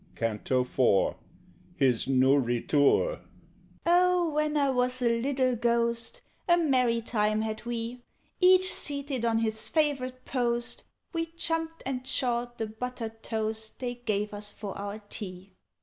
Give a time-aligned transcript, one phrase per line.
[0.15, 1.15] CANTO IV.
[1.79, 3.19] Hys Nouryture.
[3.85, 8.01] "Oh, when I was a little Ghost, A merry time had we!
[8.39, 14.33] Each seated on his favourite post, We chumped and chawed the buttered toast They gave
[14.33, 15.53] us for our tea."